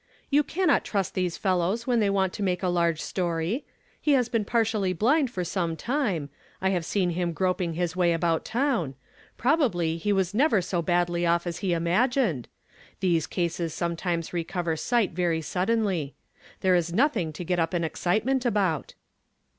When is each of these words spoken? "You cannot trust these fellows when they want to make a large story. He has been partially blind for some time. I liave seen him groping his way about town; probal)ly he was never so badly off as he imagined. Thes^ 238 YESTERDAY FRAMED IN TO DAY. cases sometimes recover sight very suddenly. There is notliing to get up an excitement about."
"You 0.31 0.41
cannot 0.41 0.83
trust 0.83 1.13
these 1.13 1.37
fellows 1.37 1.85
when 1.85 1.99
they 1.99 2.09
want 2.09 2.33
to 2.33 2.41
make 2.41 2.63
a 2.63 2.69
large 2.69 2.99
story. 2.99 3.65
He 4.01 4.13
has 4.13 4.29
been 4.29 4.45
partially 4.45 4.93
blind 4.93 5.29
for 5.29 5.43
some 5.43 5.75
time. 5.75 6.29
I 6.59 6.71
liave 6.71 6.83
seen 6.85 7.11
him 7.11 7.33
groping 7.33 7.73
his 7.73 7.95
way 7.95 8.11
about 8.11 8.43
town; 8.43 8.95
probal)ly 9.37 9.97
he 9.99 10.11
was 10.11 10.33
never 10.33 10.59
so 10.59 10.81
badly 10.81 11.27
off 11.27 11.45
as 11.45 11.59
he 11.59 11.71
imagined. 11.73 12.47
Thes^ 12.99 13.09
238 13.09 13.13
YESTERDAY 13.29 13.29
FRAMED 13.29 13.29
IN 13.29 13.29
TO 13.29 13.29
DAY. 13.29 13.41
cases 13.45 13.73
sometimes 13.75 14.33
recover 14.33 14.75
sight 14.75 15.11
very 15.11 15.41
suddenly. 15.43 16.15
There 16.61 16.73
is 16.75 16.89
notliing 16.91 17.31
to 17.35 17.45
get 17.45 17.59
up 17.59 17.75
an 17.75 17.83
excitement 17.83 18.43
about." 18.43 18.95